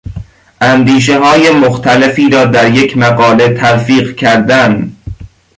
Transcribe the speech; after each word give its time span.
اندیشههای 0.61 1.49
مختلفی 1.49 2.29
را 2.29 2.45
در 2.45 2.73
یک 2.73 2.97
مقاله 2.97 3.49
تلفیق 3.49 4.15
کردن 4.15 4.95